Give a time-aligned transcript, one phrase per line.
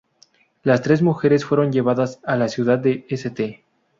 [0.63, 3.63] Las tres mujeres fueron llevadas a la ciudad de St.